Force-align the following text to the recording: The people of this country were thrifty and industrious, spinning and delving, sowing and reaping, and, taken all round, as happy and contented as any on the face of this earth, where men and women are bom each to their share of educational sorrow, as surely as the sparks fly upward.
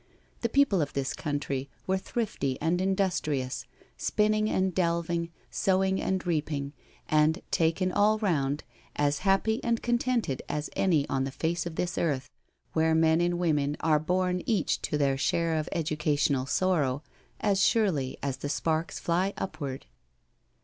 The 0.39 0.49
people 0.49 0.81
of 0.81 0.93
this 0.93 1.13
country 1.13 1.69
were 1.85 1.99
thrifty 1.99 2.59
and 2.59 2.81
industrious, 2.81 3.67
spinning 3.97 4.49
and 4.49 4.73
delving, 4.73 5.29
sowing 5.51 6.01
and 6.01 6.25
reaping, 6.25 6.73
and, 7.07 7.39
taken 7.51 7.91
all 7.91 8.17
round, 8.17 8.63
as 8.95 9.19
happy 9.19 9.63
and 9.63 9.79
contented 9.83 10.41
as 10.49 10.71
any 10.75 11.07
on 11.07 11.23
the 11.23 11.29
face 11.29 11.67
of 11.67 11.75
this 11.75 11.99
earth, 11.99 12.31
where 12.73 12.95
men 12.95 13.21
and 13.21 13.37
women 13.37 13.77
are 13.81 13.99
bom 13.99 14.41
each 14.47 14.81
to 14.81 14.97
their 14.97 15.19
share 15.19 15.55
of 15.55 15.69
educational 15.71 16.47
sorrow, 16.47 17.03
as 17.39 17.61
surely 17.63 18.17
as 18.23 18.37
the 18.37 18.49
sparks 18.49 18.97
fly 18.97 19.33
upward. 19.37 19.85